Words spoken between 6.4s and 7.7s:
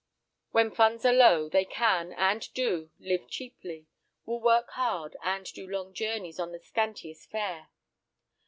the scantiest fare.